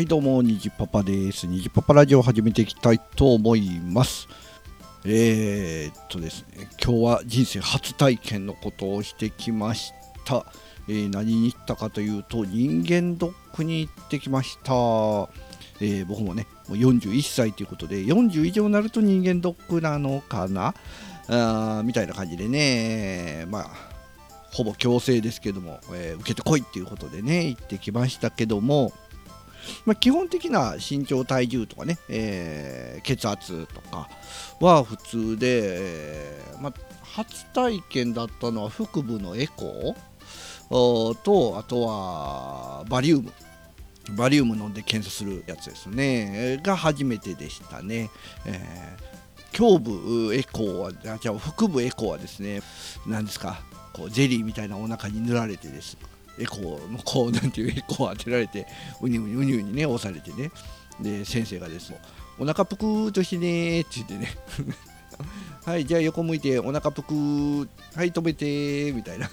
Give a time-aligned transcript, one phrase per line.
[0.00, 1.46] はいどうもにじパパです。
[1.46, 4.28] にじパパラジオを始めていきたいと思います。
[5.04, 9.92] えー、っとですね今日は人生初体験のことをしてきまし
[10.24, 10.46] た、
[10.88, 14.72] えー、何に行ったかというと人間ドックに行ってきました。
[15.82, 20.74] えー、僕もねもう41歳ということで40以上になると人間ドックなのかな？
[21.28, 23.44] あみたいな感じでね。
[23.50, 23.70] まあ
[24.50, 28.94] ほぼ強制ですけども、えー、受けてこいっていうことでね行ってきましたけども。
[29.84, 34.08] まあ、基本的な身長体重とかね、えー、血圧とか
[34.60, 35.46] は普通で、
[35.82, 43.32] えー、まあ、初体験だったのは腹部のエコーとあとはバリウム。
[44.16, 46.60] バリウム飲んで検査するやつですね。
[46.62, 48.10] が初めてでしたね、
[48.44, 52.62] えー、胸部エコーはじゃあ腹部エコーはですね
[53.06, 53.60] 何ですか
[53.92, 55.96] こうゼリーみたいなお腹に塗られてです。
[56.40, 58.66] エコーのこうなんていうエコー当てられて
[59.00, 60.50] うにうにうにうにね押されてね。
[61.00, 61.94] で先生がです
[62.38, 64.34] お腹ぷくーとしてねって言ってね。
[65.64, 69.30] はいじゃあ横向いてお腹ぷくーはい止めてみたいな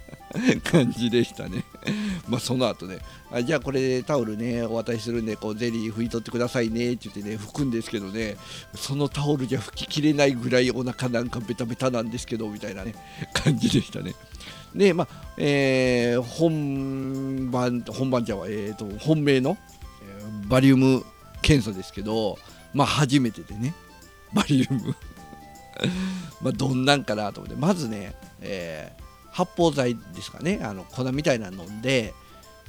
[0.62, 1.64] 感じでしたね。
[2.28, 2.98] まあその後ね
[3.30, 8.36] あじゃあこれタオルねお渡しするんでこうゼリー拭い取ってくださいねって言ってね拭くんですけどね
[8.74, 12.94] そのタオルじゃ拭ききれないぐらいお腹なんかベタベタなんですけどみたいなね
[13.32, 14.14] 感じでしたね。
[14.74, 19.58] でまあえー、本番本番じゃは、えーと、本命の、
[20.02, 21.04] え、バリウム
[21.42, 22.38] 検査ですけど
[22.72, 23.74] まあ初めてでね
[24.32, 24.94] バリウム。
[26.40, 29.01] まあどんなんかなと思ってまずね、えー
[29.32, 30.60] 発泡剤ですかね。
[30.62, 32.14] あの粉みたいなの飲んで、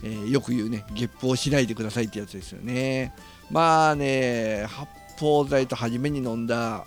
[0.02, 3.14] えー、よく言うねゲップをしないでくださいってやつですよね。
[3.52, 4.90] まあね発
[5.22, 6.86] 泡剤と初めに飲んだ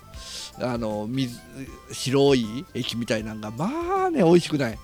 [0.59, 1.39] あの水
[1.91, 4.79] 白い液みたいなのがまあね美味しくない。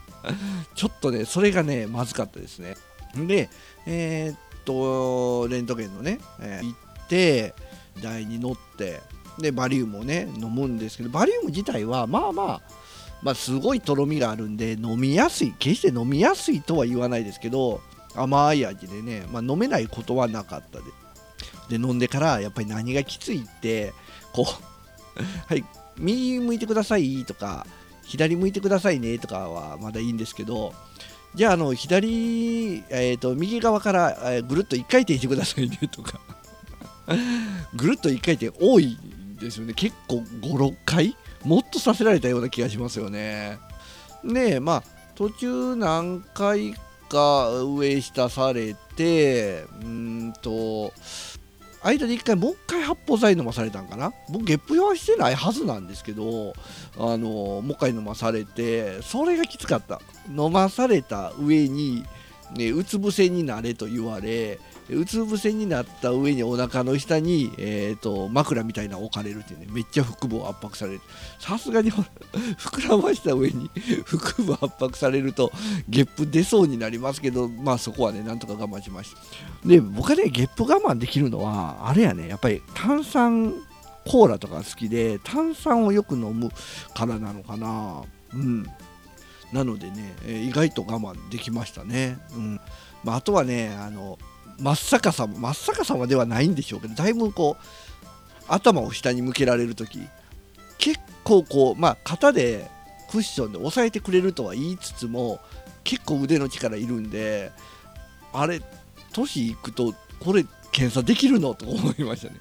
[0.74, 2.76] ちょっとねそれがねまずかったですね。
[3.14, 3.48] で
[3.86, 7.54] えー、っとレントゲンのね、えー、行って
[8.02, 9.00] 台に乗って
[9.38, 12.85] でバリウムをね飲むんですけどバリウム自体はまあまあ
[13.22, 17.80] まあ、すごいとろみがあるんで飲みやすい決して飲みやすいとは言わないですけど
[18.14, 20.84] 甘い味でね、まあ、飲めないことはなかったで。
[21.68, 23.92] で飲んでからやっぱり何がきついって
[24.32, 24.46] こ
[25.18, 25.64] う はい
[25.98, 27.66] 右向いてくださいとか
[28.04, 30.72] 左向いてくださいねとかはまだいいんですけど
[31.36, 36.18] じゃああの左、えーと、右側から、え、ぐるっと1回転してくださいねとか。
[37.76, 38.98] ぐるっと1回転多い
[39.38, 39.74] ですよね。
[39.74, 41.14] 結構56回
[41.46, 43.58] もっとさせられたような気がしますよね。
[44.24, 44.82] でまあ
[45.14, 46.74] 途中何回
[47.08, 50.92] か上下されてうんと
[51.82, 54.12] 間で1回もう1回発泡剤飲まされたんかな？
[54.28, 56.52] 僕ゲップ用はしてないはずなんですけど
[56.98, 62.04] あのもう1回飲まされてそれがきつかった飲まされた上に、
[62.54, 64.58] ね、うつ伏せになれと言われ
[64.88, 71.00] うつ伏せになった上にお腹の下に、えーと、枕みたいなの置かれるっていうねめっちゃ腹部を圧迫される。
[71.40, 71.90] さすがに
[72.56, 73.68] 膨らました上に
[74.06, 75.50] 腹部圧迫されると
[75.88, 79.68] ゲップ出そうになりますけどまあそこはねなんとか我慢しました。
[79.68, 83.54] で僕はねゲップ我慢できるのはあれやねやっぱり炭酸
[84.06, 86.50] コーラとか好きで炭酸をよく飲む
[86.94, 88.02] からなのかな。
[88.34, 88.66] うん。
[89.56, 92.60] なのでね、え意外と我慢できましたね、うん
[93.02, 94.18] まあ、あとはねあの
[94.58, 97.64] 真っ逆さま真っ逆さまではないんでしょうけどだいぶこう
[98.48, 100.00] 頭を下に向けられる時
[100.76, 102.68] 結構こうまあ肩で
[103.10, 105.40] クッションで押さえてくれるとは言いつつも
[105.84, 107.50] 結構腕の力いるんで
[108.34, 108.60] あれ
[109.14, 112.40] 年いくとこれ検査できるのと思いましたね。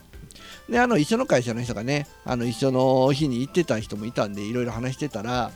[0.69, 5.51] であの一緒の会社の人がねあの一緒の日に行ってた人もいたんでいろいろ話してたら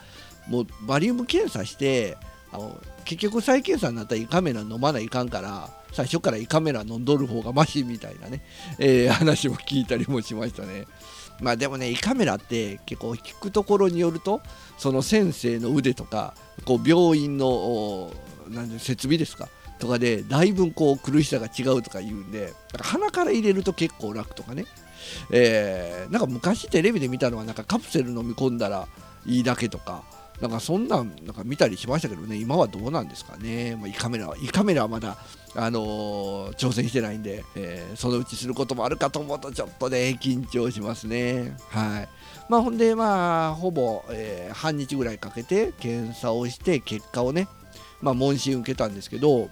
[0.50, 2.18] もうバリウム検査して
[2.52, 8.42] あの結局再検査になったら胃カメラ飲まないかんから最初から胃カメラ飲んどる方がマシみたいなね、
[8.78, 10.86] えー、話も聞いたりもしましたね。
[11.42, 14.42] まあでもね胃カメラって結構聞くところによると
[14.78, 16.34] その先生の腕とか
[16.66, 18.12] こう病院の
[18.50, 19.48] なんで設備ですか
[19.80, 24.66] とかでだいぶこう苦しさが違うとか言うんで鼻から入れると結構楽とかね、
[25.32, 28.88] えー、なんか昔テレビで見たのはなんかカプセル飲み込んだら
[29.26, 30.04] いいだけとか
[30.42, 35.18] なんかそんなんなんか見たりしましたけどね、今はどうなんですかね、まあ、胃カメラは、胃カメラはまだ、
[35.56, 41.58] あのー、挑戦してないんで、えー、そのうちすることもあるかと思うと、ちょっとね、緊張しますね。
[41.70, 42.10] はい。
[42.48, 47.48] まあ、ほんで、まあ、ほぼ、えー、半日ぐらいかけて検査をして、結果をね、
[48.02, 49.50] まあ、問診受けたんですけど、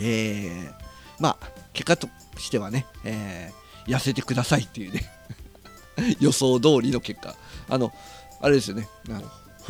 [0.00, 0.70] え、
[1.18, 2.08] まあ、結果と
[2.38, 3.52] してはね、え、
[3.86, 5.10] 痩せてくださいっていうね
[6.20, 7.34] 予想通りの結果。
[7.68, 7.92] あの、
[8.40, 8.88] あれですよね、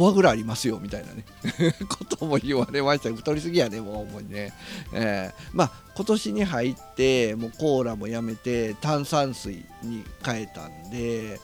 [0.01, 1.27] フォアグラありますよみたいなね。
[1.87, 3.15] ことも言われました。
[3.15, 4.55] 太りすぎやねもう思いね、
[4.95, 11.39] えー、まあ今年に入ってもうコーラもやめて炭酸水に変えたんで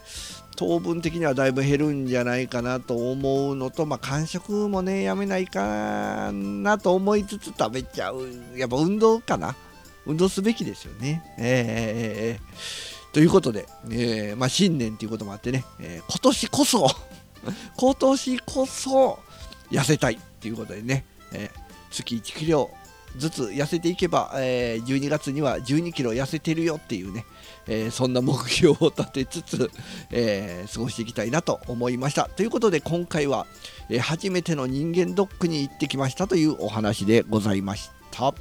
[0.56, 8.26] 糖分的にはだいぶ減るんじゃないかなと思うのと、まあ、間食もねやめないかなと思いつつ食べちゃう。
[8.56, 9.54] やっぱ運動かな。
[10.06, 11.22] 運動すべきですよね。
[11.36, 16.86] えー、えー、ということで、えーまあ、新年ということもあってね、えー、今年こそ
[17.76, 19.18] 今年こそ
[19.70, 21.60] 痩せたいということでね、えー、
[21.90, 22.70] 月1キロ
[23.16, 27.24] ずつ痩せていけば、えー、12月には12キロ痩せてるよっていうね、
[27.66, 29.70] えー、そんな目標を立てつつ、
[30.10, 32.28] えー、過ごしていきたいなと思いました。
[32.28, 33.46] ということで今回は、
[33.88, 38.34] え初めての人間ドックに行ってきましたというお話でございました。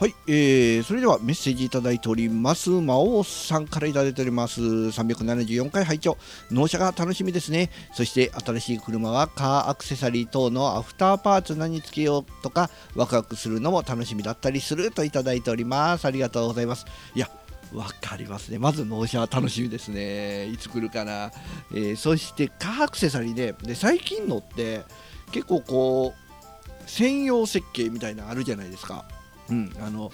[0.00, 6.16] はい、えー、それではメッセージいただいております魔王さんからいただいております374回拝聴
[6.52, 16.86] 納車が楽しみですねそして新しい車はカーアクセサリー等のアフターパーツ何つけようとかワクワクするのも楽しみだったりするといただいておりますありがとうございます
[17.16, 17.28] いや
[17.74, 18.58] わかりますね。
[18.58, 20.46] まず納車は楽しみですね。
[20.46, 21.30] いつ来るかな。
[21.70, 24.84] えー、そしてカーアクセサリーでで最近のって
[25.32, 29.04] 結構こう専用設計みたいなのあるじゃないですか。
[29.50, 30.12] うん、あの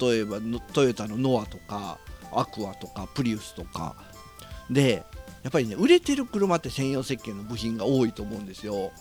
[0.00, 0.38] 例えば
[0.72, 1.98] トヨタのノアとか
[2.32, 3.96] アクアとかプリウスとか
[4.70, 5.04] で
[5.42, 8.92] やっぱりね売れてる車って専用設計の部品が多いと思うんですよ。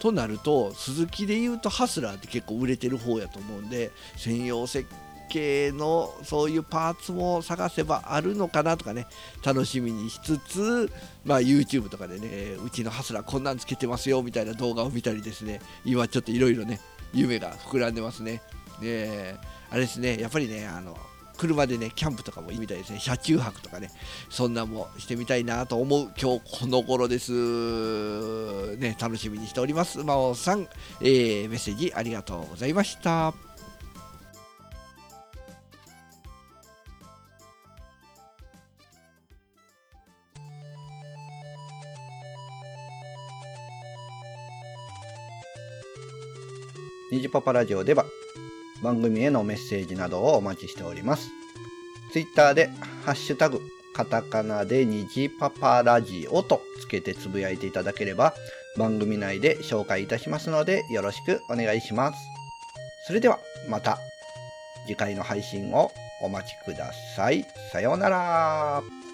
[0.00, 4.86] となると鈴木でいうとハスラーって結構売れてる方やと思うんで専用設
[5.30, 9.06] 計のそういうパーツも探せばあるのかなとかね
[9.42, 10.92] 楽しみにしつつ、
[11.24, 16.80] まあ、YouTube とかでねうちのハスラーこんなんつけてますよみたいな動画を見たりですね今ちょっといろいろね
[17.14, 18.42] 夢が膨らんでますね。
[18.80, 19.36] で
[19.70, 20.96] あれですねやっぱりねあの
[21.36, 23.00] 車でねキャンプとかもいいみたいですね。
[23.00, 23.90] 車中泊とかね
[24.30, 28.76] そんなもしてみたいなと思う今日この頃です。
[28.76, 30.04] ね楽しみにしております。
[30.04, 30.68] 真央さん、
[31.00, 33.34] えー、メッセージありがとうございました。
[47.10, 48.04] 虹パパラジオでは
[48.84, 51.30] 番組へのメッセージなどをお待ちしております。
[52.12, 52.68] ツイッターで、
[53.04, 53.60] ハッシュタグ、
[53.94, 58.34] カタカナで虹パパラジオとつけてつぶやいていただければ、
[58.76, 62.18] 番組内で紹介いたしますので、よろしくお願いします。
[63.06, 63.38] それでは、
[63.68, 63.98] また
[64.86, 65.90] 次回の配信を
[66.20, 67.46] お待ちください。
[67.72, 69.13] さようなら。